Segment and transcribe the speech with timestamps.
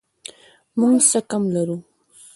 [0.79, 1.77] موږ څه کم لرو